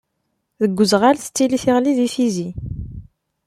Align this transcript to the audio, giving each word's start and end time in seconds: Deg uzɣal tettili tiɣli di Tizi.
Deg 0.61 0.79
uzɣal 0.83 1.17
tettili 1.17 1.57
tiɣli 1.63 1.93
di 1.97 2.07
Tizi. 2.13 2.49